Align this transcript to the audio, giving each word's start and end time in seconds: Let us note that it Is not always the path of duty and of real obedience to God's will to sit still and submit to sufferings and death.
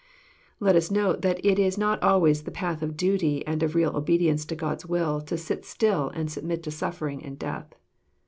Let 0.59 0.75
us 0.75 0.89
note 0.89 1.21
that 1.21 1.45
it 1.45 1.59
Is 1.59 1.77
not 1.77 2.01
always 2.01 2.41
the 2.41 2.49
path 2.49 2.81
of 2.81 2.97
duty 2.97 3.45
and 3.45 3.61
of 3.61 3.75
real 3.75 3.95
obedience 3.95 4.45
to 4.45 4.55
God's 4.55 4.87
will 4.87 5.21
to 5.21 5.37
sit 5.37 5.63
still 5.63 6.09
and 6.15 6.31
submit 6.31 6.63
to 6.63 6.71
sufferings 6.71 7.21
and 7.23 7.37
death. 7.37 7.75